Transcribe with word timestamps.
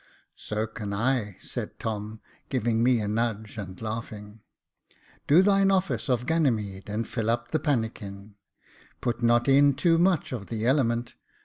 "So 0.49 0.65
can 0.65 0.93
I," 0.95 1.37
said 1.41 1.77
Tom, 1.79 2.21
giving 2.49 2.81
me 2.81 2.99
a 3.01 3.07
nudge, 3.07 3.55
and 3.55 3.79
laughing. 3.79 4.39
Do 5.27 5.43
thine 5.43 5.69
office 5.69 6.09
of 6.09 6.25
Ganymede, 6.25 6.89
and 6.89 7.07
fill 7.07 7.29
up 7.29 7.51
the 7.51 7.59
pannikin: 7.59 8.33
put 8.99 9.21
not 9.21 9.47
in 9.47 9.75
too 9.75 9.99
much 9.99 10.31
of 10.31 10.47
the 10.47 10.65
element. 10.65 11.13